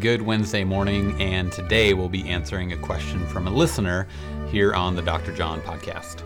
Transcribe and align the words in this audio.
Good 0.00 0.20
Wednesday 0.20 0.62
morning, 0.64 1.20
and 1.22 1.50
today 1.50 1.94
we'll 1.94 2.08
be 2.08 2.28
answering 2.28 2.72
a 2.72 2.76
question 2.76 3.24
from 3.28 3.46
a 3.46 3.50
listener 3.50 4.06
here 4.48 4.74
on 4.74 4.94
the 4.94 5.00
Dr. 5.00 5.32
John 5.32 5.60
podcast. 5.62 6.22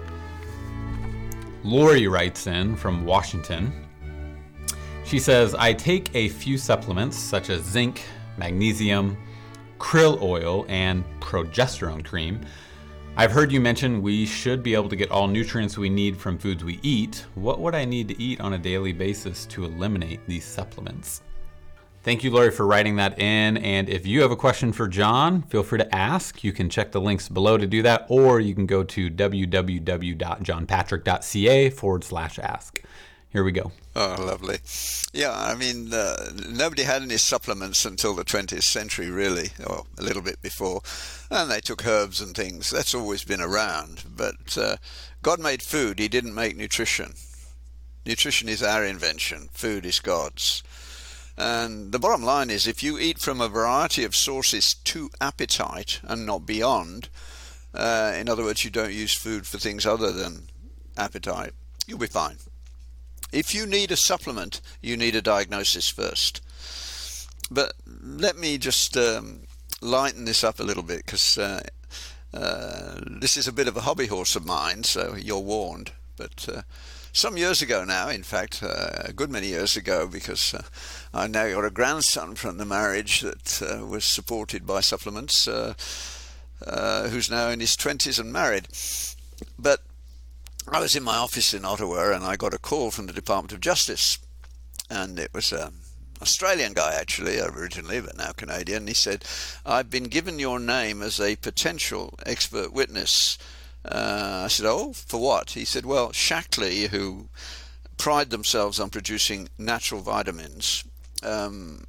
Lori 1.62 2.08
writes 2.08 2.46
in 2.46 2.74
from 2.74 3.04
Washington. 3.04 3.72
She 5.04 5.18
says, 5.18 5.54
I 5.54 5.72
take 5.72 6.12
a 6.14 6.30
few 6.30 6.58
supplements 6.58 7.16
such 7.16 7.48
as 7.50 7.62
zinc, 7.62 8.02
magnesium, 8.38 9.16
krill 9.78 10.20
oil, 10.20 10.64
and 10.68 11.04
progesterone 11.20 12.04
cream. 12.04 12.40
I've 13.16 13.30
heard 13.30 13.52
you 13.52 13.60
mention 13.60 14.02
we 14.02 14.26
should 14.26 14.62
be 14.62 14.74
able 14.74 14.88
to 14.88 14.96
get 14.96 15.10
all 15.10 15.28
nutrients 15.28 15.78
we 15.78 15.90
need 15.90 16.16
from 16.16 16.38
foods 16.38 16.64
we 16.64 16.80
eat. 16.82 17.24
What 17.34 17.60
would 17.60 17.74
I 17.74 17.84
need 17.84 18.08
to 18.08 18.20
eat 18.20 18.40
on 18.40 18.54
a 18.54 18.58
daily 18.58 18.92
basis 18.92 19.46
to 19.46 19.64
eliminate 19.64 20.26
these 20.26 20.44
supplements? 20.44 21.22
Thank 22.02 22.24
you, 22.24 22.30
Lori, 22.30 22.50
for 22.50 22.66
writing 22.66 22.96
that 22.96 23.18
in. 23.18 23.58
And 23.58 23.90
if 23.90 24.06
you 24.06 24.22
have 24.22 24.30
a 24.30 24.36
question 24.36 24.72
for 24.72 24.88
John, 24.88 25.42
feel 25.42 25.62
free 25.62 25.80
to 25.80 25.94
ask. 25.94 26.42
You 26.42 26.52
can 26.52 26.70
check 26.70 26.92
the 26.92 27.00
links 27.00 27.28
below 27.28 27.58
to 27.58 27.66
do 27.66 27.82
that, 27.82 28.06
or 28.08 28.40
you 28.40 28.54
can 28.54 28.64
go 28.64 28.82
to 28.82 29.10
www.johnpatrick.ca 29.10 31.70
forward 31.70 32.04
slash 32.04 32.38
ask. 32.38 32.82
Here 33.28 33.44
we 33.44 33.52
go. 33.52 33.72
Oh, 33.94 34.16
lovely. 34.18 34.60
Yeah, 35.12 35.32
I 35.32 35.54
mean, 35.54 35.92
uh, 35.92 36.30
nobody 36.48 36.84
had 36.84 37.02
any 37.02 37.18
supplements 37.18 37.84
until 37.84 38.14
the 38.14 38.24
20th 38.24 38.62
century, 38.62 39.10
really, 39.10 39.50
or 39.64 39.84
a 39.98 40.02
little 40.02 40.22
bit 40.22 40.40
before. 40.40 40.80
And 41.30 41.50
they 41.50 41.60
took 41.60 41.86
herbs 41.86 42.22
and 42.22 42.34
things. 42.34 42.70
That's 42.70 42.94
always 42.94 43.24
been 43.24 43.42
around. 43.42 44.04
But 44.16 44.56
uh, 44.56 44.76
God 45.22 45.38
made 45.38 45.62
food, 45.62 45.98
He 45.98 46.08
didn't 46.08 46.34
make 46.34 46.56
nutrition. 46.56 47.12
Nutrition 48.06 48.48
is 48.48 48.62
our 48.62 48.82
invention, 48.84 49.50
food 49.52 49.84
is 49.84 50.00
God's. 50.00 50.62
And 51.36 51.92
the 51.92 51.98
bottom 51.98 52.22
line 52.22 52.50
is 52.50 52.66
if 52.66 52.82
you 52.82 52.98
eat 52.98 53.18
from 53.18 53.40
a 53.40 53.48
variety 53.48 54.04
of 54.04 54.14
sources 54.14 54.74
to 54.74 55.10
appetite 55.20 56.00
and 56.02 56.26
not 56.26 56.46
beyond, 56.46 57.08
uh, 57.72 58.12
in 58.16 58.28
other 58.28 58.44
words, 58.44 58.64
you 58.64 58.70
don't 58.70 58.92
use 58.92 59.14
food 59.14 59.46
for 59.46 59.58
things 59.58 59.86
other 59.86 60.12
than 60.12 60.48
appetite, 60.96 61.52
you'll 61.86 61.98
be 61.98 62.06
fine. 62.06 62.36
If 63.32 63.54
you 63.54 63.66
need 63.66 63.92
a 63.92 63.96
supplement, 63.96 64.60
you 64.82 64.96
need 64.96 65.14
a 65.14 65.22
diagnosis 65.22 65.88
first. 65.88 66.42
But 67.50 67.72
let 67.86 68.36
me 68.36 68.58
just 68.58 68.96
um, 68.96 69.42
lighten 69.80 70.24
this 70.24 70.44
up 70.44 70.60
a 70.60 70.64
little 70.64 70.82
bit 70.82 71.04
because 71.04 71.38
uh, 71.38 71.62
uh, 72.34 73.00
this 73.06 73.36
is 73.36 73.48
a 73.48 73.52
bit 73.52 73.68
of 73.68 73.76
a 73.76 73.82
hobby 73.82 74.06
horse 74.06 74.36
of 74.36 74.44
mine, 74.44 74.84
so 74.84 75.14
you're 75.16 75.40
warned. 75.40 75.92
But 76.16 76.48
uh, 76.48 76.62
some 77.12 77.36
years 77.36 77.62
ago 77.62 77.84
now, 77.84 78.08
in 78.08 78.22
fact, 78.22 78.62
uh, 78.62 78.90
a 79.04 79.12
good 79.12 79.30
many 79.30 79.48
years 79.48 79.76
ago, 79.76 80.06
because 80.06 80.54
uh, 80.54 80.62
I 81.12 81.26
now 81.26 81.48
got 81.50 81.64
a 81.64 81.70
grandson 81.70 82.34
from 82.34 82.58
the 82.58 82.64
marriage 82.64 83.20
that 83.20 83.62
uh, 83.62 83.84
was 83.84 84.04
supported 84.04 84.66
by 84.66 84.80
supplements, 84.80 85.46
who's 85.46 87.30
now 87.30 87.48
in 87.48 87.60
his 87.60 87.76
20s 87.76 88.18
and 88.18 88.32
married. 88.32 88.68
But 89.58 89.80
I 90.68 90.80
was 90.80 90.94
in 90.94 91.02
my 91.02 91.16
office 91.16 91.54
in 91.54 91.64
Ottawa 91.64 92.12
and 92.12 92.24
I 92.24 92.36
got 92.36 92.54
a 92.54 92.58
call 92.58 92.90
from 92.90 93.06
the 93.06 93.12
Department 93.12 93.52
of 93.52 93.60
Justice. 93.60 94.18
And 94.88 95.18
it 95.18 95.32
was 95.32 95.52
an 95.52 95.72
Australian 96.22 96.74
guy, 96.74 96.94
actually, 96.94 97.40
originally, 97.40 98.00
but 98.00 98.16
now 98.16 98.32
Canadian. 98.32 98.86
He 98.86 98.94
said, 98.94 99.24
I've 99.64 99.90
been 99.90 100.04
given 100.04 100.38
your 100.38 100.60
name 100.60 101.02
as 101.02 101.20
a 101.20 101.36
potential 101.36 102.14
expert 102.26 102.72
witness. 102.72 103.38
Uh, 103.84 104.42
I 104.44 104.48
said, 104.48 104.66
Oh, 104.66 104.92
for 104.92 105.20
what? 105.20 105.50
He 105.50 105.64
said, 105.64 105.86
Well, 105.86 106.10
Shaklee, 106.10 106.88
who 106.88 107.28
pride 107.96 108.30
themselves 108.30 108.80
on 108.80 108.90
producing 108.90 109.48
natural 109.58 110.00
vitamins, 110.00 110.84
um, 111.22 111.84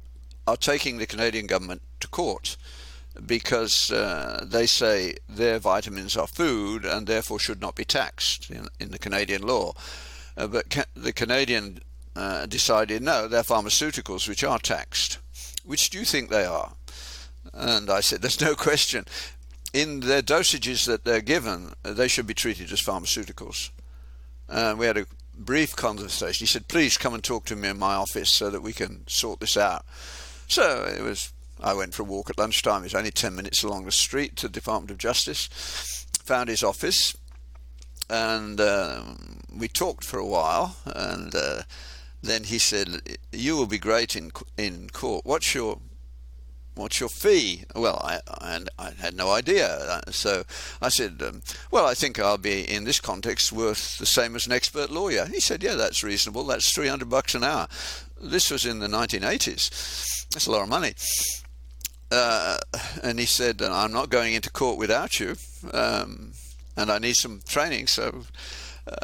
are 0.46 0.56
taking 0.56 0.98
the 0.98 1.06
Canadian 1.06 1.46
government 1.46 1.82
to 2.00 2.08
court 2.08 2.56
because 3.26 3.90
uh, 3.90 4.44
they 4.46 4.66
say 4.66 5.16
their 5.28 5.58
vitamins 5.58 6.16
are 6.16 6.26
food 6.26 6.84
and 6.84 7.06
therefore 7.06 7.38
should 7.38 7.60
not 7.60 7.74
be 7.74 7.84
taxed 7.84 8.50
in, 8.50 8.68
in 8.80 8.90
the 8.90 8.98
Canadian 8.98 9.42
law. 9.42 9.72
Uh, 10.36 10.46
but 10.46 10.70
ca- 10.70 10.84
the 10.94 11.12
Canadian 11.12 11.80
uh, 12.16 12.46
decided 12.46 13.02
no, 13.02 13.28
they're 13.28 13.42
pharmaceuticals 13.42 14.28
which 14.28 14.42
are 14.44 14.58
taxed. 14.58 15.18
Which 15.64 15.90
do 15.90 15.98
you 15.98 16.04
think 16.04 16.30
they 16.30 16.44
are? 16.44 16.72
And 17.52 17.90
I 17.90 18.00
said, 18.00 18.22
there's 18.22 18.40
no 18.40 18.54
question. 18.54 19.04
In 19.72 20.00
their 20.00 20.22
dosages 20.22 20.86
that 20.86 21.04
they're 21.04 21.22
given, 21.22 21.72
they 21.82 22.08
should 22.08 22.26
be 22.26 22.34
treated 22.34 22.70
as 22.72 22.82
pharmaceuticals. 22.82 23.70
And 24.48 24.78
we 24.78 24.86
had 24.86 24.98
a 24.98 25.06
brief 25.34 25.74
conversation. 25.74 26.44
He 26.44 26.48
said, 26.48 26.68
please 26.68 26.98
come 26.98 27.14
and 27.14 27.24
talk 27.24 27.46
to 27.46 27.56
me 27.56 27.68
in 27.68 27.78
my 27.78 27.94
office 27.94 28.28
so 28.28 28.50
that 28.50 28.62
we 28.62 28.72
can 28.72 29.06
sort 29.06 29.40
this 29.40 29.56
out. 29.56 29.84
So 30.46 30.84
it 30.84 31.02
was 31.02 31.32
I 31.60 31.74
went 31.74 31.94
for 31.94 32.02
a 32.02 32.06
walk 32.06 32.28
at 32.28 32.38
lunchtime. 32.38 32.84
It's 32.84 32.94
only 32.94 33.12
10 33.12 33.34
minutes 33.34 33.62
along 33.62 33.84
the 33.84 33.92
street 33.92 34.36
to 34.36 34.48
the 34.48 34.52
Department 34.52 34.90
of 34.90 34.98
Justice. 34.98 36.06
Found 36.24 36.48
his 36.48 36.64
office 36.64 37.16
and 38.12 38.60
um, 38.60 39.40
we 39.56 39.68
talked 39.68 40.04
for 40.04 40.18
a 40.18 40.26
while. 40.26 40.76
And 40.84 41.34
uh, 41.34 41.62
then 42.22 42.44
he 42.44 42.58
said, 42.58 43.18
"You 43.32 43.56
will 43.56 43.66
be 43.66 43.78
great 43.78 44.14
in 44.14 44.30
in 44.56 44.90
court. 44.90 45.24
What's 45.24 45.54
your 45.54 45.78
what's 46.74 47.00
your 47.00 47.08
fee? 47.08 47.64
Well, 47.74 48.00
I, 48.02 48.20
I, 48.28 48.60
I 48.78 48.90
had 48.90 49.14
no 49.14 49.30
idea. 49.30 49.68
Uh, 49.68 50.10
so 50.10 50.44
I 50.80 50.88
said, 50.88 51.22
um, 51.22 51.42
well, 51.70 51.86
I 51.86 51.94
think 51.94 52.18
I'll 52.18 52.38
be 52.38 52.62
in 52.62 52.84
this 52.84 53.00
context 53.00 53.52
worth 53.52 53.98
the 53.98 54.06
same 54.06 54.36
as 54.36 54.46
an 54.46 54.52
expert 54.52 54.90
lawyer. 54.90 55.26
He 55.26 55.40
said, 55.40 55.62
yeah, 55.62 55.74
that's 55.74 56.02
reasonable. 56.02 56.44
That's 56.44 56.74
300 56.74 57.08
bucks 57.08 57.34
an 57.34 57.44
hour. 57.44 57.68
This 58.20 58.50
was 58.50 58.64
in 58.64 58.78
the 58.78 58.86
1980s. 58.86 60.28
That's 60.30 60.46
a 60.46 60.50
lot 60.50 60.62
of 60.62 60.68
money. 60.68 60.94
Uh, 62.12 62.58
and 63.02 63.18
he 63.18 63.24
said, 63.24 63.62
"I'm 63.62 63.90
not 63.90 64.10
going 64.10 64.34
into 64.34 64.50
court 64.50 64.76
without 64.76 65.18
you, 65.18 65.34
um, 65.72 66.34
and 66.76 66.92
I 66.92 66.98
need 66.98 67.16
some 67.16 67.40
training." 67.48 67.86
So, 67.86 68.24
uh, 68.86 68.96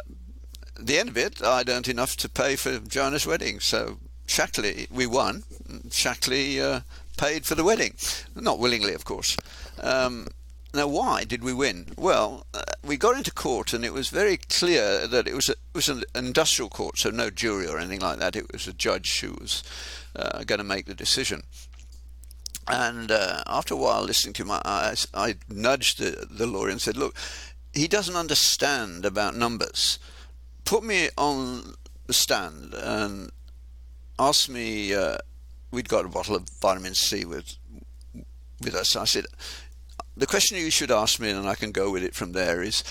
the 0.79 0.99
end 0.99 1.09
of 1.09 1.17
it, 1.17 1.41
I'd 1.41 1.69
earned 1.69 1.87
enough 1.87 2.15
to 2.17 2.29
pay 2.29 2.55
for 2.55 2.77
Jonah's 2.77 3.25
wedding. 3.25 3.61
So, 3.61 3.97
Shaklee, 4.27 4.91
we 4.91 5.07
won. 5.07 5.43
Shaklee 5.89 6.61
uh, 6.61 6.81
paid 7.19 7.45
for 7.45 7.53
the 7.53 7.65
wedding, 7.65 7.93
not 8.33 8.59
willingly, 8.59 8.93
of 8.93 9.03
course. 9.03 9.35
Um, 9.81 10.27
now, 10.73 10.87
why 10.87 11.25
did 11.25 11.43
we 11.43 11.51
win? 11.51 11.87
Well, 11.97 12.45
uh, 12.53 12.61
we 12.81 12.95
got 12.95 13.17
into 13.17 13.31
court, 13.31 13.73
and 13.73 13.83
it 13.83 13.91
was 13.91 14.07
very 14.07 14.37
clear 14.37 15.05
that 15.05 15.27
it 15.27 15.33
was 15.33 15.49
a, 15.49 15.53
it 15.53 15.73
was 15.73 15.89
an 15.89 16.03
industrial 16.15 16.69
court, 16.69 16.97
so 16.97 17.09
no 17.09 17.29
jury 17.29 17.67
or 17.67 17.77
anything 17.77 17.99
like 17.99 18.19
that. 18.19 18.37
It 18.37 18.53
was 18.53 18.67
a 18.67 18.73
judge 18.73 19.19
who 19.19 19.33
was 19.33 19.63
uh, 20.15 20.43
going 20.45 20.59
to 20.59 20.63
make 20.63 20.85
the 20.85 20.95
decision. 20.95 21.43
And 22.69 23.11
uh, 23.11 23.43
after 23.47 23.73
a 23.73 23.77
while, 23.77 24.03
listening 24.03 24.33
to 24.35 24.45
my 24.45 24.61
eyes, 24.63 25.05
I 25.13 25.35
nudged 25.49 25.99
the, 25.99 26.25
the 26.29 26.47
lawyer 26.47 26.69
and 26.69 26.81
said, 26.81 26.95
Look, 26.95 27.17
he 27.73 27.89
doesn't 27.89 28.15
understand 28.15 29.05
about 29.05 29.35
numbers. 29.35 29.99
Put 30.63 30.83
me 30.83 31.09
on 31.17 31.73
the 32.05 32.13
stand 32.13 32.73
and 32.75 33.29
ask 34.17 34.47
me. 34.47 34.93
We'd 35.71 35.89
got 35.89 36.05
a 36.05 36.09
bottle 36.09 36.35
of 36.35 36.49
vitamin 36.61 36.95
C 36.95 37.25
with 37.25 37.55
with 38.61 38.75
us. 38.75 38.95
I 38.95 39.05
said, 39.05 39.25
The 40.17 40.27
question 40.27 40.57
you 40.57 40.71
should 40.71 40.91
ask 40.91 41.19
me, 41.19 41.29
and 41.29 41.47
I 41.47 41.55
can 41.55 41.71
go 41.71 41.91
with 41.91 42.03
it 42.03 42.15
from 42.15 42.33
there, 42.33 42.61
is 42.61 42.83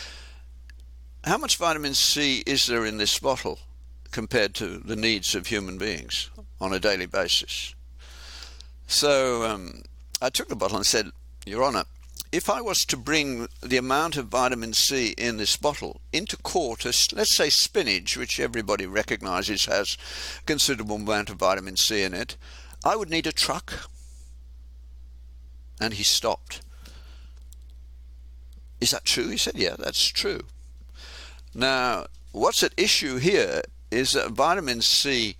how 1.24 1.36
much 1.36 1.56
vitamin 1.56 1.94
C 1.94 2.42
is 2.46 2.66
there 2.66 2.86
in 2.86 2.98
this 2.98 3.18
bottle 3.18 3.58
compared 4.10 4.54
to 4.54 4.78
the 4.78 4.96
needs 4.96 5.34
of 5.34 5.48
human 5.48 5.78
beings 5.78 6.30
on 6.60 6.72
a 6.72 6.80
daily 6.80 7.06
basis? 7.06 7.74
So 8.86 9.44
um, 9.44 9.82
I 10.22 10.30
took 10.30 10.48
the 10.48 10.56
bottle 10.56 10.78
and 10.78 10.86
said, 10.86 11.10
Your 11.44 11.64
Honour, 11.64 11.84
if 12.30 12.50
I 12.50 12.60
was 12.60 12.84
to 12.86 12.96
bring 12.96 13.48
the 13.62 13.76
amount 13.76 14.16
of 14.16 14.26
vitamin 14.26 14.72
C 14.72 15.14
in 15.18 15.36
this 15.36 15.56
bottle 15.56 16.00
into 16.12 16.36
court, 16.36 16.84
let's 16.84 17.36
say 17.36 17.50
spinach, 17.50 18.16
which 18.16 18.40
everybody 18.40 18.86
recognizes 18.86 19.66
has 19.66 19.96
a 20.38 20.42
considerable 20.44 20.96
amount 20.96 21.30
of 21.30 21.36
vitamin 21.36 21.76
C 21.76 22.02
in 22.02 22.14
it, 22.14 22.36
I 22.84 22.96
would 22.96 23.10
need 23.10 23.26
a 23.26 23.32
truck. 23.32 23.90
And 25.80 25.94
he 25.94 26.02
stopped. 26.02 26.60
Is 28.80 28.90
that 28.90 29.04
true? 29.04 29.28
He 29.28 29.36
said, 29.36 29.56
Yeah, 29.56 29.76
that's 29.78 30.06
true. 30.06 30.40
Now, 31.54 32.06
what's 32.32 32.62
at 32.62 32.72
issue 32.76 33.16
here 33.16 33.62
is 33.90 34.12
that 34.12 34.30
vitamin 34.30 34.82
C 34.82 35.36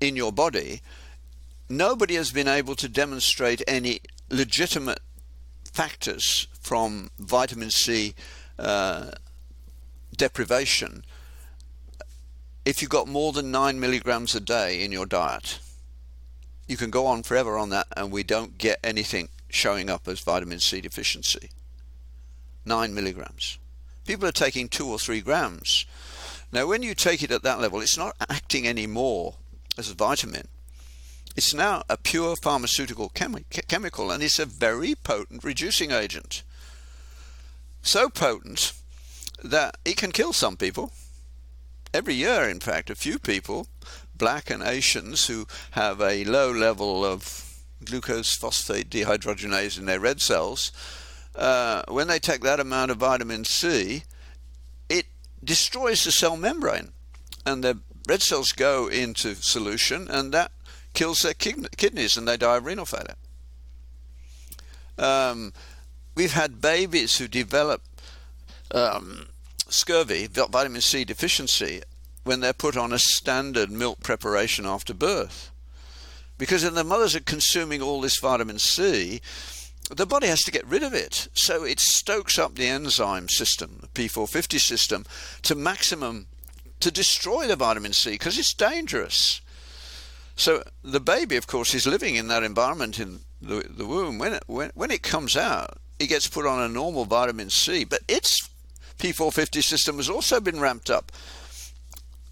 in 0.00 0.16
your 0.16 0.32
body 0.32 0.82
nobody 1.68 2.14
has 2.14 2.30
been 2.30 2.48
able 2.48 2.74
to 2.76 2.88
demonstrate 2.88 3.62
any 3.66 4.00
legitimate 4.30 5.00
factors 5.64 6.46
from 6.60 7.10
vitamin 7.18 7.70
C 7.70 8.14
uh, 8.58 9.10
deprivation 10.16 11.04
if 12.64 12.82
you've 12.82 12.90
got 12.90 13.06
more 13.06 13.32
than 13.32 13.50
9 13.50 13.78
milligrams 13.78 14.34
a 14.34 14.40
day 14.40 14.82
in 14.82 14.90
your 14.90 15.06
diet. 15.06 15.60
You 16.66 16.76
can 16.76 16.90
go 16.90 17.06
on 17.06 17.22
forever 17.22 17.56
on 17.56 17.70
that, 17.70 17.86
and 17.96 18.10
we 18.10 18.22
don't 18.22 18.58
get 18.58 18.80
anything 18.82 19.28
showing 19.48 19.88
up 19.88 20.08
as 20.08 20.20
vitamin 20.20 20.60
C 20.60 20.80
deficiency. 20.80 21.50
9 22.64 22.92
milligrams. 22.92 23.58
People 24.06 24.26
are 24.26 24.32
taking 24.32 24.68
2 24.68 24.88
or 24.88 24.98
3 24.98 25.20
grams. 25.20 25.86
Now, 26.52 26.66
when 26.66 26.82
you 26.82 26.94
take 26.94 27.22
it 27.22 27.30
at 27.30 27.42
that 27.42 27.60
level, 27.60 27.80
it's 27.80 27.96
not 27.96 28.16
acting 28.28 28.66
anymore 28.66 29.34
as 29.78 29.90
a 29.90 29.94
vitamin 29.94 30.48
It's 31.36 31.52
now 31.52 31.82
a 31.90 31.98
pure 31.98 32.34
pharmaceutical 32.34 33.10
chemi- 33.10 33.44
chemical 33.68 34.10
and 34.10 34.22
it's 34.22 34.38
a 34.38 34.46
very 34.46 34.94
potent 34.94 35.44
reducing 35.44 35.90
agent. 35.90 36.42
So 37.82 38.08
potent 38.08 38.72
that 39.44 39.76
it 39.84 39.98
can 39.98 40.12
kill 40.12 40.32
some 40.32 40.56
people. 40.56 40.92
Every 41.92 42.14
year, 42.14 42.48
in 42.48 42.60
fact, 42.60 42.88
a 42.88 42.94
few 42.94 43.18
people, 43.18 43.68
black 44.18 44.50
and 44.50 44.62
Asians, 44.62 45.26
who 45.26 45.46
have 45.72 46.00
a 46.00 46.24
low 46.24 46.50
level 46.50 47.04
of 47.04 47.62
glucose 47.84 48.34
phosphate 48.34 48.90
dehydrogenase 48.90 49.78
in 49.78 49.86
their 49.86 50.00
red 50.00 50.20
cells, 50.20 50.72
uh, 51.34 51.82
when 51.88 52.08
they 52.08 52.18
take 52.18 52.42
that 52.42 52.60
amount 52.60 52.90
of 52.90 52.96
vitamin 52.96 53.44
C, 53.44 54.04
it 54.88 55.06
destroys 55.44 56.04
the 56.04 56.12
cell 56.12 56.36
membrane 56.36 56.92
and 57.44 57.62
the 57.62 57.78
red 58.08 58.22
cells 58.22 58.52
go 58.52 58.86
into 58.88 59.34
solution 59.34 60.08
and 60.08 60.32
that 60.32 60.52
kills 60.94 61.22
their 61.22 61.34
kidneys 61.34 62.16
and 62.16 62.26
they 62.26 62.36
die 62.36 62.56
of 62.56 62.64
renal 62.64 62.86
failure. 62.86 63.16
Um, 64.98 65.52
we've 66.14 66.32
had 66.32 66.60
babies 66.60 67.18
who 67.18 67.28
develop 67.28 67.82
um, 68.70 69.26
scurvy, 69.68 70.26
vitamin 70.26 70.80
C 70.80 71.04
deficiency, 71.04 71.82
when 72.26 72.40
they're 72.40 72.52
put 72.52 72.76
on 72.76 72.92
a 72.92 72.98
standard 72.98 73.70
milk 73.70 74.00
preparation 74.00 74.66
after 74.66 74.92
birth. 74.92 75.50
Because 76.38 76.62
then 76.62 76.74
the 76.74 76.84
mothers 76.84 77.16
are 77.16 77.20
consuming 77.20 77.80
all 77.80 78.00
this 78.00 78.18
vitamin 78.18 78.58
C, 78.58 79.20
the 79.90 80.06
body 80.06 80.26
has 80.26 80.42
to 80.44 80.50
get 80.50 80.66
rid 80.66 80.82
of 80.82 80.92
it. 80.92 81.28
So 81.32 81.64
it 81.64 81.80
stokes 81.80 82.38
up 82.38 82.56
the 82.56 82.66
enzyme 82.66 83.28
system, 83.28 83.78
the 83.80 84.08
P450 84.08 84.58
system, 84.60 85.06
to 85.42 85.54
maximum 85.54 86.26
to 86.80 86.90
destroy 86.90 87.46
the 87.46 87.56
vitamin 87.56 87.92
C 87.92 88.12
because 88.12 88.38
it's 88.38 88.52
dangerous. 88.52 89.40
So 90.34 90.62
the 90.82 91.00
baby, 91.00 91.36
of 91.36 91.46
course, 91.46 91.74
is 91.74 91.86
living 91.86 92.16
in 92.16 92.28
that 92.28 92.42
environment 92.42 92.98
in 93.00 93.20
the, 93.40 93.64
the 93.68 93.86
womb. 93.86 94.18
When 94.18 94.34
it, 94.34 94.44
when, 94.46 94.70
when 94.74 94.90
it 94.90 95.02
comes 95.02 95.36
out, 95.36 95.78
it 95.98 96.08
gets 96.08 96.28
put 96.28 96.44
on 96.44 96.60
a 96.60 96.68
normal 96.68 97.06
vitamin 97.06 97.48
C, 97.48 97.84
but 97.84 98.00
its 98.06 98.50
P450 98.98 99.62
system 99.62 99.96
has 99.96 100.10
also 100.10 100.40
been 100.40 100.60
ramped 100.60 100.90
up. 100.90 101.12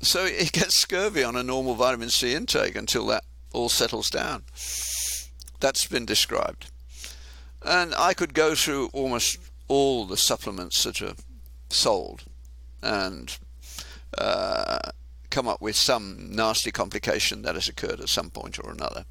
So 0.05 0.27
it 0.27 0.53
gets 0.53 0.75
scurvy 0.75 1.25
on 1.25 1.35
a 1.35 1.43
normal 1.43 1.75
vitamin 1.75 2.11
C 2.11 2.35
intake 2.35 2.77
until 2.77 3.07
that 3.07 3.25
all 3.55 3.71
settles 3.71 4.11
down. 4.11 4.45
That's 5.61 5.87
been 5.87 6.05
described. 6.05 6.71
And 7.63 7.95
I 7.95 8.13
could 8.13 8.35
go 8.35 8.55
through 8.55 8.91
almost 8.93 9.39
all 9.67 10.05
the 10.05 10.19
supplements 10.19 10.85
that 10.85 11.01
are 11.01 11.15
sold 11.71 12.25
and 12.83 13.39
uh, 14.19 14.91
come 15.31 15.49
up 15.49 15.63
with 15.63 15.75
some 15.75 16.29
nasty 16.31 16.71
complication 16.71 17.41
that 17.43 17.55
has 17.55 17.67
occurred 17.67 18.01
at 18.01 18.11
some 18.11 18.29
point 18.29 18.59
or 18.63 18.71
another. 18.71 19.07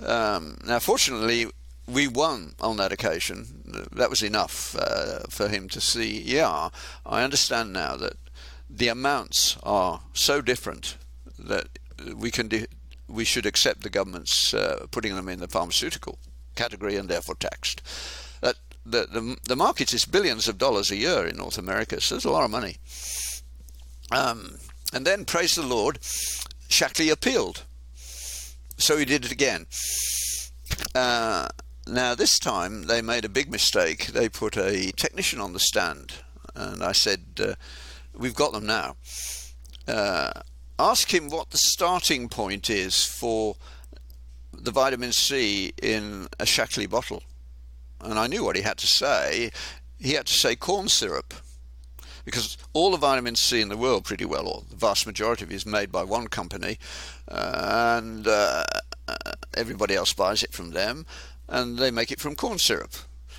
Um, 0.00 0.58
now, 0.64 0.78
fortunately, 0.78 1.46
we 1.88 2.06
won 2.06 2.54
on 2.60 2.76
that 2.76 2.92
occasion. 2.92 3.88
That 3.90 4.10
was 4.10 4.22
enough 4.22 4.76
uh, 4.78 5.20
for 5.28 5.48
him 5.48 5.68
to 5.70 5.80
see, 5.80 6.22
yeah, 6.22 6.68
I 7.04 7.24
understand 7.24 7.72
now 7.72 7.96
that 7.96 8.14
the 8.68 8.88
amounts 8.88 9.56
are 9.62 10.00
so 10.12 10.40
different 10.40 10.96
that 11.38 11.78
we 12.14 12.30
can 12.30 12.48
de- 12.48 12.66
we 13.08 13.24
should 13.24 13.46
accept 13.46 13.82
the 13.82 13.90
government's 13.90 14.52
uh, 14.54 14.86
putting 14.90 15.14
them 15.14 15.28
in 15.28 15.40
the 15.40 15.48
pharmaceutical 15.48 16.18
category 16.54 16.96
and 16.96 17.08
therefore 17.08 17.34
taxed. 17.36 17.82
That 18.40 18.56
the, 18.84 19.06
the 19.06 19.36
the 19.44 19.56
market 19.56 19.94
is 19.94 20.04
billions 20.04 20.48
of 20.48 20.58
dollars 20.58 20.90
a 20.90 20.96
year 20.96 21.26
in 21.26 21.36
North 21.36 21.58
America, 21.58 22.00
so 22.00 22.14
there's 22.14 22.24
a 22.24 22.30
lot 22.30 22.44
of 22.44 22.50
money. 22.50 22.76
Um, 24.10 24.58
and 24.92 25.06
then, 25.06 25.24
praise 25.24 25.54
the 25.54 25.62
Lord, 25.62 26.00
Shaklee 26.68 27.12
appealed. 27.12 27.64
So 28.78 28.96
he 28.96 29.04
did 29.04 29.24
it 29.24 29.32
again. 29.32 29.66
Uh, 30.94 31.48
now, 31.86 32.14
this 32.14 32.38
time 32.38 32.84
they 32.84 33.02
made 33.02 33.24
a 33.24 33.30
big 33.30 33.50
mistake. 33.50 34.06
They 34.06 34.28
put 34.28 34.56
a 34.56 34.92
technician 34.92 35.40
on 35.40 35.52
the 35.52 35.60
stand. 35.60 36.12
And 36.54 36.82
I 36.82 36.92
said, 36.92 37.24
uh, 37.40 37.54
We've 38.14 38.34
got 38.34 38.52
them 38.52 38.66
now. 38.66 38.96
Uh, 39.86 40.32
ask 40.78 41.12
him 41.12 41.28
what 41.28 41.50
the 41.50 41.58
starting 41.58 42.28
point 42.28 42.70
is 42.70 43.04
for 43.04 43.56
the 44.52 44.70
vitamin 44.70 45.12
C 45.12 45.72
in 45.82 46.28
a 46.38 46.44
Shaklee 46.44 46.88
bottle. 46.88 47.22
And 48.00 48.18
I 48.18 48.26
knew 48.26 48.44
what 48.44 48.56
he 48.56 48.62
had 48.62 48.78
to 48.78 48.86
say. 48.86 49.50
He 49.98 50.12
had 50.12 50.26
to 50.26 50.32
say 50.32 50.56
corn 50.56 50.88
syrup 50.88 51.34
because 52.24 52.58
all 52.74 52.90
the 52.90 52.98
vitamin 52.98 53.36
C 53.36 53.62
in 53.62 53.70
the 53.70 53.76
world, 53.76 54.04
pretty 54.04 54.26
well, 54.26 54.46
or 54.46 54.62
the 54.68 54.76
vast 54.76 55.06
majority 55.06 55.44
of 55.44 55.50
it, 55.50 55.54
is 55.54 55.64
made 55.64 55.90
by 55.90 56.04
one 56.04 56.28
company, 56.28 56.78
uh, 57.26 57.96
and 57.96 58.28
uh, 58.28 58.64
everybody 59.54 59.94
else 59.94 60.12
buys 60.12 60.42
it 60.42 60.52
from 60.52 60.72
them, 60.72 61.06
and 61.48 61.78
they 61.78 61.90
make 61.90 62.12
it 62.12 62.20
from 62.20 62.36
corn 62.36 62.58
syrup. 62.58 62.92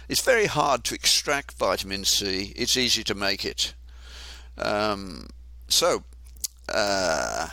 It's 0.08 0.26
very 0.26 0.48
hard 0.48 0.84
to 0.86 0.96
extract 0.96 1.54
vitamin 1.60 2.04
C. 2.04 2.52
It's 2.56 2.76
easy 2.76 3.04
to 3.04 3.14
make 3.14 3.46
it. 3.46 3.76
Um, 4.60 5.28
so, 5.68 6.04
uh, 6.74 7.50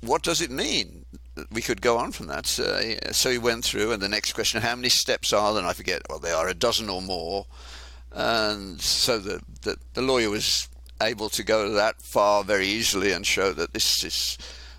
what 0.00 0.22
does 0.22 0.40
it 0.40 0.50
mean? 0.50 1.04
We 1.50 1.62
could 1.62 1.80
go 1.80 1.96
on 1.96 2.12
from 2.12 2.26
that. 2.26 2.46
So, 2.46 2.94
so 3.12 3.30
he 3.30 3.38
went 3.38 3.64
through, 3.64 3.92
and 3.92 4.02
the 4.02 4.08
next 4.08 4.32
question: 4.32 4.60
How 4.60 4.76
many 4.76 4.88
steps 4.88 5.32
are 5.32 5.52
there? 5.52 5.62
And 5.62 5.68
I 5.68 5.72
forget. 5.72 6.02
Well, 6.08 6.18
there 6.18 6.36
are 6.36 6.48
a 6.48 6.54
dozen 6.54 6.88
or 6.88 7.02
more 7.02 7.46
and 8.14 8.80
so 8.80 9.18
the, 9.18 9.40
the, 9.62 9.76
the 9.94 10.02
lawyer 10.02 10.30
was 10.30 10.68
able 11.00 11.28
to 11.30 11.42
go 11.42 11.70
that 11.70 12.02
far 12.02 12.44
very 12.44 12.66
easily 12.66 13.12
and 13.12 13.26
show 13.26 13.52
that 13.52 13.72
this 13.72 14.04
is 14.04 14.38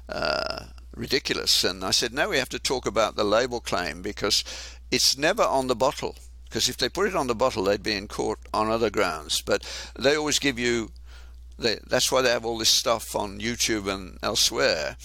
uh, 0.10 0.66
ridiculous. 0.96 1.64
And 1.64 1.84
I 1.84 1.92
said, 1.92 2.14
no, 2.14 2.30
we 2.30 2.38
have 2.38 2.50
to 2.50 2.60
talk 2.60 2.86
about 2.86 3.16
the 3.16 3.24
label 3.24 3.60
claim 3.60 4.02
because 4.02 4.44
it's 4.92 5.18
never 5.18 5.44
on 5.44 5.68
the 5.68 5.75
bottle. 5.75 6.16
Because 6.54 6.70
if 6.70 6.78
they 6.78 6.88
put 6.88 7.08
it 7.08 7.16
on 7.16 7.26
the 7.26 7.34
bottle, 7.34 7.64
they'd 7.64 7.82
be 7.82 7.96
in 7.96 8.08
court 8.08 8.38
on 8.54 8.70
other 8.70 8.92
grounds. 8.92 9.42
But 9.42 9.66
they 9.98 10.16
always 10.16 10.38
give 10.38 10.60
you, 10.60 10.92
they, 11.58 11.80
that's 11.88 12.12
why 12.12 12.22
they 12.22 12.30
have 12.30 12.46
all 12.46 12.60
this 12.60 12.70
stuff 12.70 13.16
on 13.16 13.40
YouTube 13.40 13.92
and 13.92 14.20
elsewhere 14.22 14.96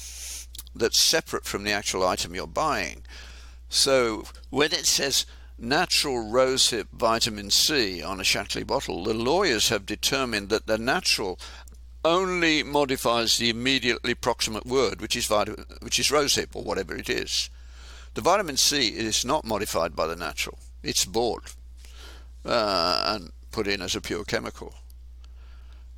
that's 0.75 1.01
separate 1.01 1.47
from 1.47 1.65
the 1.65 1.73
actual 1.73 2.07
item 2.07 2.35
you're 2.35 2.47
buying. 2.47 3.03
So 3.71 4.25
when 4.51 4.75
it 4.75 4.85
says 4.85 5.25
natural 5.59 6.23
rosehip 6.23 6.89
vitamin 6.93 7.49
C 7.49 8.03
on 8.03 8.21
a 8.21 8.25
Shaklee 8.25 8.67
bottle, 8.67 9.05
the 9.05 9.15
lawyers 9.15 9.71
have 9.71 9.87
determined 9.87 10.51
that 10.51 10.67
the 10.67 10.77
natural 10.77 11.39
only 12.05 12.63
modifies 12.63 13.39
the 13.39 13.49
immediately 13.49 14.15
proximate 14.15 14.67
word, 14.67 15.01
which 15.01 15.17
is 15.17 15.31
which 15.81 15.99
is 15.99 16.11
rosehip 16.11 16.55
or 16.55 16.63
whatever 16.63 16.95
it 16.95 17.09
is. 17.09 17.49
The 18.13 18.21
vitamin 18.21 18.59
C 18.59 18.89
is 18.89 19.25
not 19.25 19.47
modified 19.47 19.97
by 19.97 20.07
the 20.07 20.15
natural; 20.15 20.59
it's 20.83 21.05
bought 21.05 21.55
uh, 22.45 23.15
and 23.15 23.33
put 23.51 23.67
in 23.67 23.83
as 23.83 23.95
a 23.95 24.01
pure 24.01 24.25
chemical. 24.25 24.75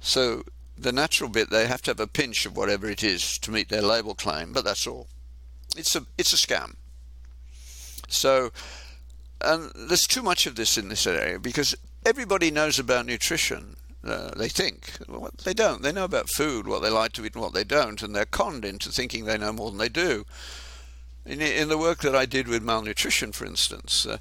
So 0.00 0.44
the 0.78 0.92
natural 0.92 1.28
bit, 1.28 1.50
they 1.50 1.66
have 1.66 1.82
to 1.82 1.90
have 1.90 2.00
a 2.00 2.06
pinch 2.06 2.46
of 2.46 2.56
whatever 2.56 2.88
it 2.88 3.04
is 3.04 3.38
to 3.38 3.50
meet 3.50 3.68
their 3.68 3.82
label 3.82 4.14
claim, 4.14 4.52
but 4.52 4.64
that's 4.64 4.86
all. 4.86 5.08
It's 5.76 5.94
a 5.94 6.04
it's 6.18 6.32
a 6.32 6.36
scam. 6.36 6.74
So 8.08 8.50
and 9.40 9.70
there's 9.74 10.06
too 10.06 10.22
much 10.22 10.46
of 10.46 10.56
this 10.56 10.76
in 10.76 10.88
this 10.88 11.06
area 11.06 11.38
because 11.38 11.74
everybody 12.04 12.50
knows 12.50 12.78
about 12.78 13.06
nutrition. 13.06 13.76
Uh, 14.02 14.30
they 14.36 14.48
think. 14.48 14.92
Well, 15.08 15.30
they 15.44 15.52
don't. 15.52 15.82
They 15.82 15.92
know 15.92 16.04
about 16.04 16.30
food, 16.30 16.66
what 16.66 16.82
they 16.82 16.88
like 16.88 17.12
to 17.12 17.24
eat 17.24 17.34
and 17.34 17.42
what 17.42 17.52
they 17.52 17.64
don't, 17.64 18.02
and 18.02 18.14
they're 18.14 18.24
conned 18.24 18.64
into 18.64 18.90
thinking 18.90 19.24
they 19.24 19.36
know 19.36 19.52
more 19.52 19.70
than 19.70 19.78
they 19.78 19.90
do. 19.90 20.24
In, 21.26 21.42
in 21.42 21.68
the 21.68 21.76
work 21.76 21.98
that 22.00 22.16
I 22.16 22.24
did 22.24 22.48
with 22.48 22.62
malnutrition, 22.62 23.32
for 23.32 23.44
instance, 23.44 24.06
uh, 24.06 24.16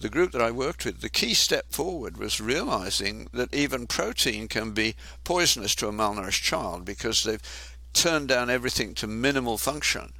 the 0.00 0.08
group 0.08 0.32
that 0.32 0.42
I 0.42 0.50
worked 0.50 0.84
with, 0.84 1.00
the 1.00 1.08
key 1.08 1.34
step 1.34 1.66
forward 1.70 2.18
was 2.18 2.40
realizing 2.40 3.28
that 3.32 3.54
even 3.54 3.86
protein 3.86 4.46
can 4.48 4.72
be 4.72 4.94
poisonous 5.24 5.74
to 5.76 5.88
a 5.88 5.92
malnourished 5.92 6.42
child 6.42 6.84
because 6.84 7.22
they've 7.22 7.72
turned 7.94 8.28
down 8.28 8.50
everything 8.50 8.94
to 8.94 9.06
minimal 9.06 9.56
function. 9.56 10.12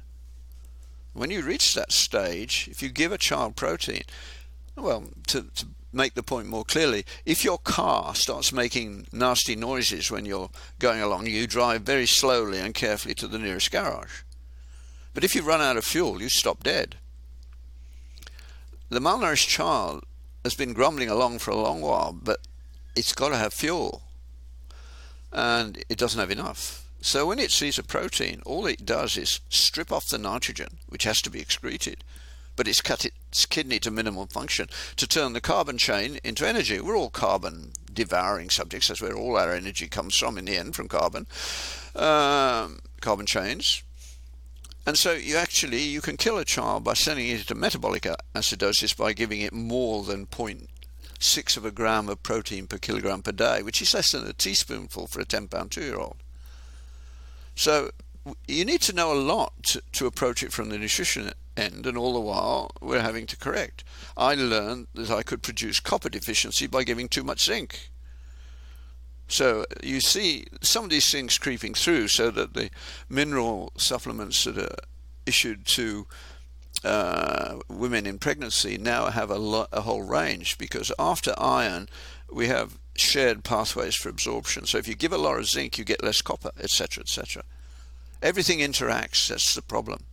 When 1.13 1.29
you 1.29 1.41
reach 1.43 1.73
that 1.75 1.91
stage, 1.91 2.67
if 2.71 2.81
you 2.81 2.89
give 2.89 3.11
a 3.11 3.17
child 3.17 3.55
protein, 3.55 4.03
well, 4.75 5.05
to, 5.27 5.43
to 5.55 5.67
make 5.93 6.15
the 6.15 6.23
point 6.23 6.47
more 6.47 6.63
clearly, 6.63 7.05
if 7.25 7.43
your 7.43 7.57
car 7.57 8.15
starts 8.15 8.51
making 8.51 9.07
nasty 9.11 9.55
noises 9.55 10.11
when 10.11 10.25
you're 10.25 10.49
going 10.79 11.01
along, 11.01 11.27
you 11.27 11.47
drive 11.47 11.81
very 11.83 12.05
slowly 12.05 12.59
and 12.59 12.73
carefully 12.73 13.15
to 13.15 13.27
the 13.27 13.39
nearest 13.39 13.71
garage. 13.71 14.21
But 15.13 15.23
if 15.23 15.35
you 15.35 15.41
run 15.41 15.61
out 15.61 15.77
of 15.77 15.85
fuel, 15.85 16.21
you 16.21 16.29
stop 16.29 16.63
dead. 16.63 16.97
The 18.89 18.99
malnourished 18.99 19.47
child 19.47 20.05
has 20.43 20.55
been 20.55 20.73
grumbling 20.73 21.09
along 21.09 21.39
for 21.39 21.51
a 21.51 21.57
long 21.57 21.81
while, 21.81 22.13
but 22.13 22.39
it's 22.95 23.13
got 23.13 23.29
to 23.29 23.37
have 23.37 23.53
fuel. 23.53 24.03
And 25.31 25.83
it 25.89 25.97
doesn't 25.97 26.19
have 26.19 26.31
enough. 26.31 26.85
So 27.01 27.27
when 27.27 27.37
it 27.39 27.51
sees 27.51 27.77
a 27.77 27.83
protein, 27.83 28.41
all 28.45 28.65
it 28.65 28.85
does 28.85 29.17
is 29.17 29.41
strip 29.49 29.91
off 29.91 30.09
the 30.09 30.17
nitrogen, 30.17 30.79
which 30.87 31.03
has 31.03 31.21
to 31.23 31.29
be 31.29 31.41
excreted, 31.41 32.03
but 32.55 32.67
it's 32.67 32.81
cut 32.81 33.05
its 33.05 33.45
kidney 33.45 33.79
to 33.79 33.91
minimum 33.91 34.27
function 34.27 34.67
to 34.95 35.07
turn 35.07 35.33
the 35.33 35.41
carbon 35.41 35.77
chain 35.77 36.19
into 36.23 36.47
energy. 36.47 36.79
We're 36.79 36.97
all 36.97 37.09
carbon 37.09 37.73
devouring 37.93 38.49
subjects. 38.49 38.87
That's 38.87 39.01
where 39.01 39.15
all 39.15 39.37
our 39.37 39.53
energy 39.53 39.87
comes 39.87 40.15
from 40.17 40.37
in 40.37 40.45
the 40.45 40.57
end, 40.57 40.75
from 40.75 40.87
carbon. 40.87 41.27
Um, 41.95 42.79
carbon 43.01 43.25
chains. 43.25 43.83
And 44.87 44.97
so 44.97 45.11
you 45.11 45.35
actually 45.35 45.81
you 45.81 45.99
can 45.99 46.15
kill 46.15 46.37
a 46.37 46.45
child 46.45 46.85
by 46.85 46.93
sending 46.93 47.27
it 47.27 47.45
to 47.47 47.55
metabolic 47.55 48.07
acidosis 48.33 48.95
by 48.95 49.11
giving 49.11 49.41
it 49.41 49.51
more 49.51 50.05
than 50.05 50.25
0.6 50.27 51.57
of 51.57 51.65
a 51.65 51.71
gram 51.71 52.07
of 52.07 52.23
protein 52.23 52.67
per 52.67 52.77
kilogram 52.77 53.21
per 53.21 53.33
day, 53.33 53.61
which 53.61 53.81
is 53.81 53.93
less 53.93 54.13
than 54.13 54.25
a 54.25 54.31
teaspoonful 54.31 55.07
for 55.07 55.19
a 55.19 55.25
10 55.25 55.49
pound 55.49 55.71
two 55.71 55.83
year 55.83 55.97
old. 55.97 56.15
So 57.53 57.91
you 58.47 58.63
need 58.63 58.79
to 58.83 58.93
know 58.93 59.11
a 59.11 59.19
lot 59.19 59.51
to, 59.63 59.81
to 59.91 60.07
approach 60.07 60.41
it 60.41 60.53
from 60.53 60.69
the 60.69 60.77
nutrition 60.77 61.33
end, 61.57 61.85
and 61.85 61.97
all 61.97 62.13
the 62.13 62.21
while 62.21 62.71
we're 62.79 63.01
having 63.01 63.25
to 63.27 63.35
correct. 63.35 63.83
I 64.15 64.35
learned 64.35 64.87
that 64.93 65.11
I 65.11 65.21
could 65.21 65.43
produce 65.43 65.81
copper 65.81 66.07
deficiency 66.07 66.65
by 66.65 66.85
giving 66.85 67.09
too 67.09 67.25
much 67.25 67.43
zinc. 67.43 67.89
So 69.27 69.65
you 69.83 69.99
see 69.99 70.45
some 70.61 70.85
of 70.85 70.89
these 70.89 71.11
things 71.11 71.37
creeping 71.37 71.73
through, 71.73 72.07
so 72.07 72.31
that 72.31 72.53
the 72.53 72.69
mineral 73.09 73.73
supplements 73.77 74.43
that 74.45 74.57
are 74.57 74.75
issued 75.25 75.65
to 75.65 76.07
uh, 76.83 77.59
women 77.67 78.05
in 78.05 78.19
pregnancy 78.19 78.77
now 78.77 79.07
have 79.07 79.29
a, 79.29 79.37
lo- 79.37 79.67
a 79.71 79.81
whole 79.81 80.03
range 80.03 80.57
because 80.57 80.91
after 80.97 81.33
iron 81.37 81.89
we 82.31 82.47
have 82.47 82.77
shared 82.95 83.43
pathways 83.43 83.95
for 83.95 84.09
absorption. 84.09 84.65
So 84.65 84.77
if 84.77 84.87
you 84.87 84.95
give 84.95 85.13
a 85.13 85.17
lot 85.17 85.37
of 85.37 85.47
zinc, 85.47 85.77
you 85.77 85.83
get 85.83 86.03
less 86.03 86.21
copper, 86.21 86.51
etc., 86.59 87.01
etc. 87.01 87.43
Everything 88.21 88.59
interacts. 88.59 89.27
That's 89.27 89.53
the 89.53 89.61
problem. 89.61 90.03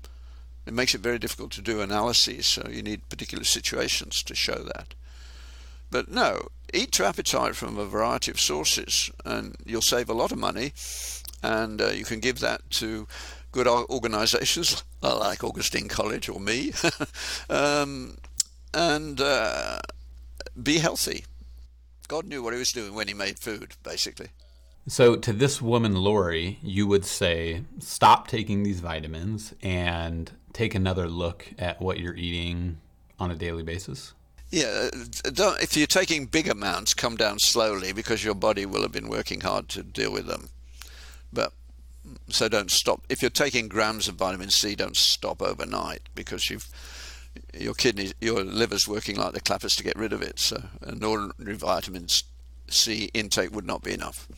It 0.67 0.73
makes 0.73 0.95
it 0.95 1.01
very 1.01 1.19
difficult 1.19 1.53
to 1.53 1.63
do 1.63 1.81
analyses, 1.81 2.47
so 2.47 2.69
you 2.71 2.83
need 2.83 3.09
particular 3.09 3.45
situations 3.45 4.23
to 4.23 4.35
show 4.35 4.63
that. 4.75 4.95
But 5.91 6.11
no, 6.11 6.49
eat 6.75 6.93
to 6.93 7.07
appetite 7.07 7.57
from 7.57 7.79
a 7.79 7.87
variety 7.87 8.31
of 8.31 8.41
sources, 8.41 9.11
and 9.25 9.57
you'll 9.65 9.83
save 9.83 10.09
a 10.09 10.15
lot 10.15 10.33
of 10.33 10.39
money, 10.39 10.73
and 11.43 11.81
uh, 11.81 11.89
you 11.89 12.05
can 12.05 12.21
give 12.21 12.41
that 12.41 12.69
to 12.71 13.07
good 13.53 13.67
organisations 13.67 14.83
like 15.03 15.45
Augustine 15.45 15.89
College 15.89 16.29
or 16.29 16.41
me, 16.41 16.73
um, 17.51 18.17
and 18.73 19.21
uh, 19.21 19.79
be 20.61 20.79
healthy. 20.79 21.25
God 22.09 22.27
knew 22.27 22.43
what 22.43 22.53
he 22.53 22.59
was 22.59 22.73
doing 22.73 22.95
when 22.95 23.09
he 23.09 23.15
made 23.15 23.39
food, 23.39 23.75
basically. 23.83 24.29
So, 24.87 25.17
to 25.17 25.33
this 25.33 25.63
woman, 25.63 25.97
Lori, 25.97 26.59
you 26.63 26.87
would 26.87 27.07
say 27.07 27.63
stop 27.79 28.29
taking 28.29 28.63
these 28.63 28.81
vitamins 28.81 29.55
and 29.63 30.31
take 30.53 30.75
another 30.75 31.09
look 31.09 31.47
at 31.59 31.81
what 31.81 31.99
you're 31.99 32.17
eating 32.17 32.79
on 33.19 33.31
a 33.31 33.35
daily 33.35 33.63
basis? 33.63 34.13
Yeah, 34.51 34.91
uh, 35.25 35.57
if 35.61 35.77
you're 35.77 35.87
taking 35.87 36.27
big 36.27 36.49
amounts, 36.49 36.95
come 36.95 37.17
down 37.17 37.39
slowly 37.41 37.93
because 37.93 38.25
your 38.25 38.35
body 38.35 38.67
will 38.67 38.83
have 38.83 38.93
been 38.93 39.09
working 39.09 39.41
hard 39.41 39.69
to 39.71 39.83
deal 39.83 40.13
with 40.13 40.27
them. 40.27 40.51
But 41.33 41.53
mm, 42.07 42.17
so 42.29 42.49
don't 42.49 42.71
stop. 42.71 43.03
If 43.09 43.21
you're 43.21 43.31
taking 43.31 43.69
grams 43.69 44.07
of 44.07 44.15
vitamin 44.15 44.51
C, 44.51 44.75
don't 44.75 44.97
stop 44.97 45.43
overnight 45.43 46.03
because 46.15 46.51
you've 46.51 46.69
your 47.53 47.75
kidneys, 47.75 48.15
your 48.21 48.45
liver's 48.45 48.87
working 48.87 49.17
like 49.17 49.33
the 49.33 49.41
clappers 49.41 49.75
to 49.75 49.83
get 49.83 49.99
rid 49.99 50.13
of 50.13 50.23
it. 50.23 50.39
So 50.39 50.63
an 50.83 51.03
ordinary 51.03 51.57
vitamin 51.57 52.07
C 52.69 53.11
intake 53.13 53.51
would 53.53 53.67
not 53.67 53.83
be 53.83 53.93
enough 53.93 54.29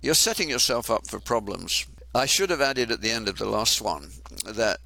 you're 0.00 0.14
setting 0.14 0.48
yourself 0.48 0.90
up 0.90 1.06
for 1.06 1.20
problems. 1.20 1.86
I 2.14 2.26
should 2.26 2.50
have 2.50 2.60
added 2.60 2.90
at 2.90 3.00
the 3.00 3.10
end 3.10 3.28
of 3.28 3.38
the 3.38 3.48
last 3.48 3.80
one 3.80 4.10
that 4.44 4.78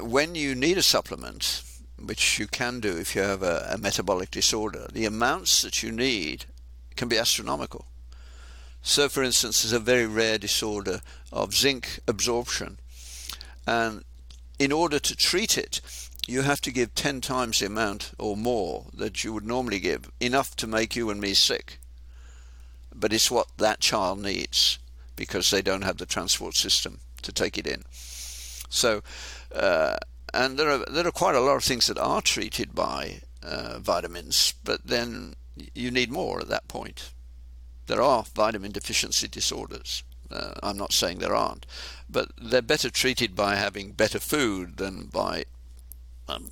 when 0.00 0.34
you 0.34 0.54
need 0.54 0.78
a 0.78 0.82
supplement, 0.82 1.62
which 1.98 2.38
you 2.38 2.46
can 2.46 2.80
do 2.80 2.96
if 2.96 3.14
you 3.14 3.22
have 3.22 3.42
a, 3.42 3.68
a 3.72 3.78
metabolic 3.78 4.30
disorder, 4.30 4.88
the 4.92 5.04
amounts 5.04 5.62
that 5.62 5.82
you 5.82 5.90
need 5.92 6.46
can 6.96 7.08
be 7.08 7.18
astronomical. 7.18 7.86
So, 8.82 9.08
for 9.08 9.22
instance, 9.22 9.62
there's 9.62 9.72
a 9.72 9.80
very 9.80 10.06
rare 10.06 10.38
disorder 10.38 11.00
of 11.32 11.54
zinc 11.54 12.00
absorption, 12.06 12.78
and 13.66 14.04
in 14.58 14.72
order 14.72 14.98
to 14.98 15.16
treat 15.16 15.58
it, 15.58 15.80
you 16.26 16.42
have 16.42 16.60
to 16.60 16.70
give 16.70 16.94
10 16.94 17.20
times 17.20 17.58
the 17.58 17.66
amount 17.66 18.12
or 18.18 18.36
more 18.36 18.86
that 18.94 19.24
you 19.24 19.32
would 19.32 19.46
normally 19.46 19.80
give, 19.80 20.10
enough 20.20 20.54
to 20.56 20.66
make 20.66 20.94
you 20.94 21.10
and 21.10 21.20
me 21.20 21.34
sick 21.34 21.78
but 22.98 23.12
it's 23.12 23.30
what 23.30 23.46
that 23.58 23.80
child 23.80 24.20
needs 24.20 24.78
because 25.16 25.50
they 25.50 25.62
don't 25.62 25.82
have 25.82 25.98
the 25.98 26.06
transport 26.06 26.54
system 26.54 27.00
to 27.22 27.32
take 27.32 27.58
it 27.58 27.66
in. 27.66 27.82
So, 28.68 29.02
uh, 29.54 29.96
and 30.34 30.58
there 30.58 30.70
are 30.70 30.84
there 30.90 31.06
are 31.06 31.12
quite 31.12 31.34
a 31.34 31.40
lot 31.40 31.56
of 31.56 31.64
things 31.64 31.86
that 31.86 31.98
are 31.98 32.22
treated 32.22 32.74
by 32.74 33.20
uh, 33.42 33.78
vitamins, 33.78 34.54
but 34.64 34.86
then 34.86 35.34
you 35.74 35.90
need 35.90 36.10
more 36.10 36.40
at 36.40 36.48
that 36.48 36.68
point. 36.68 37.12
There 37.86 38.02
are 38.02 38.24
vitamin 38.34 38.72
deficiency 38.72 39.28
disorders. 39.28 40.02
Uh, 40.30 40.52
I'm 40.62 40.76
not 40.76 40.92
saying 40.92 41.18
there 41.18 41.34
aren't, 41.34 41.64
but 42.08 42.30
they're 42.40 42.60
better 42.60 42.90
treated 42.90 43.34
by 43.34 43.56
having 43.56 43.92
better 43.92 44.18
food 44.18 44.76
than 44.76 45.06
by 45.06 45.44
um, 46.28 46.50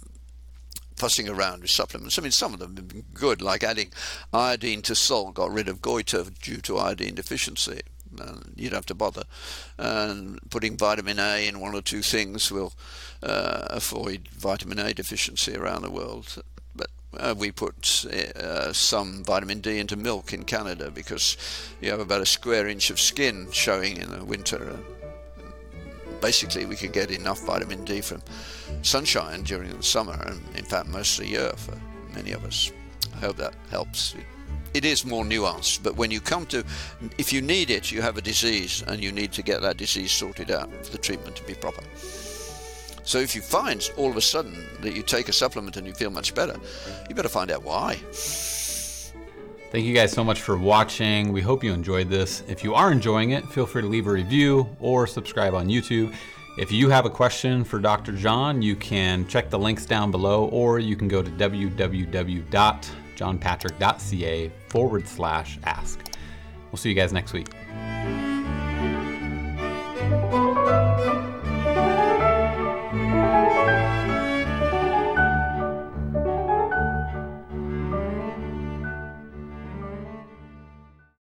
fussing 0.97 1.29
around 1.29 1.61
with 1.61 1.71
supplements. 1.71 2.19
I 2.19 2.23
mean, 2.23 2.33
some 2.33 2.55
of 2.55 2.59
them 2.59 2.77
have 2.77 2.89
been 2.89 3.05
good, 3.13 3.43
like 3.43 3.63
adding 3.63 3.93
iodine 4.33 4.81
to 4.83 4.95
salt 4.95 5.35
got 5.35 5.53
rid 5.53 5.69
of 5.69 5.83
goiter 5.83 6.25
due 6.41 6.63
to 6.63 6.79
iodine 6.79 7.15
deficiency. 7.15 7.83
You 8.57 8.69
don't 8.69 8.77
have 8.77 8.87
to 8.87 8.95
bother. 8.95 9.25
And 9.79 10.39
putting 10.51 10.77
vitamin 10.77 11.19
A 11.19 11.47
in 11.47 11.61
one 11.61 11.75
or 11.75 11.83
two 11.83 12.03
things 12.03 12.51
will 12.51 12.73
uh, 13.23 13.67
avoid 13.71 14.29
vitamin 14.29 14.79
A 14.79 14.95
deficiency 14.95 15.57
around 15.57 15.83
the 15.83 15.91
world. 15.91 16.43
But 16.75 16.91
uh, 17.19 17.35
we 17.37 17.53
put 17.53 18.05
uh, 18.07 18.73
some 18.73 19.25
vitamin 19.25 19.61
D 19.61 19.79
into 19.79 19.97
milk 19.97 20.33
in 20.33 20.45
Canada 20.45 20.91
because 20.91 21.37
you 21.81 21.91
have 21.91 22.01
about 22.01 22.21
a 22.21 22.27
square 22.27 22.69
inch 22.69 22.91
of 22.91 23.01
skin 23.01 23.49
showing 23.53 23.97
in 23.97 24.11
the 24.11 24.25
winter 24.25 24.79
basically 26.21 26.67
we 26.67 26.77
could 26.77 26.93
get 26.93 27.11
enough 27.11 27.41
vitamin 27.45 27.85
D 27.85 28.01
from 28.01 28.23
sunshine 28.83 29.43
during 29.43 29.77
the 29.77 29.83
summer 29.83 30.21
and 30.27 30.43
in 30.57 30.65
fact 30.65 30.89
most 30.89 31.19
of 31.19 31.25
the 31.25 31.31
year 31.31 31.53
for 31.57 31.79
many 32.15 32.33
of 32.33 32.45
us. 32.45 32.73
I 33.15 33.19
hope 33.19 33.37
that 33.37 33.55
helps. 33.71 34.15
It 34.77 34.85
is 34.85 35.07
more 35.07 35.25
nuanced, 35.25 35.83
but 35.83 35.97
when 35.97 36.11
you 36.11 36.21
come 36.21 36.45
to, 36.47 36.63
if 37.17 37.33
you 37.33 37.41
need 37.41 37.71
it, 37.71 37.91
you 37.91 38.03
have 38.03 38.19
a 38.19 38.21
disease 38.21 38.85
and 38.87 39.03
you 39.03 39.11
need 39.11 39.33
to 39.33 39.43
get 39.43 39.63
that 39.63 39.79
disease 39.79 40.13
sorted 40.13 40.51
out 40.51 40.71
for 40.85 40.93
the 40.93 40.99
treatment 40.99 41.35
to 41.37 41.43
be 41.45 41.55
proper. 41.55 41.83
So 43.03 43.17
if 43.17 43.35
you 43.35 43.41
find 43.41 43.89
all 43.97 44.11
of 44.11 44.19
a 44.19 44.21
sudden 44.21 44.67
that 44.83 44.95
you 44.95 45.03
take 45.03 45.31
a 45.31 45.33
supplement 45.33 45.79
and 45.79 45.87
you 45.87 45.95
feel 45.95 46.11
much 46.11 46.35
better, 46.35 46.57
you 47.09 47.15
better 47.15 47.31
find 47.31 47.51
out 47.51 47.63
why. 47.63 47.95
Thank 49.73 49.87
you 49.87 49.95
guys 49.95 50.13
so 50.13 50.23
much 50.23 50.43
for 50.43 50.59
watching. 50.59 51.33
We 51.33 51.41
hope 51.41 51.65
you 51.65 51.73
enjoyed 51.73 52.11
this. 52.11 52.43
If 52.47 52.63
you 52.63 52.75
are 52.75 52.93
enjoying 52.93 53.31
it, 53.31 53.47
feel 53.47 53.65
free 53.65 53.81
to 53.81 53.89
leave 53.89 54.07
a 54.07 54.13
review 54.13 54.69
or 54.79 55.07
subscribe 55.07 55.55
on 55.55 55.69
YouTube. 55.69 56.15
If 56.59 56.71
you 56.71 56.91
have 56.91 57.07
a 57.07 57.11
question 57.11 57.65
for 57.65 57.79
Dr. 57.79 58.13
John, 58.13 58.61
you 58.61 58.77
can 58.77 59.27
check 59.27 59.49
the 59.49 59.59
links 59.59 59.87
down 59.87 60.11
below 60.11 60.49
or 60.49 60.79
you 60.79 60.97
can 60.97 61.09
go 61.09 61.23
to 61.23 61.31
www.johnpatrick.ca 63.17 64.51
forward 64.69 65.09
slash 65.09 65.59
ask. 65.65 66.01
We'll 66.71 66.79
see 66.79 66.91
you 66.91 66.95
guys 66.95 67.13
next 67.13 67.33
week. 67.33 67.49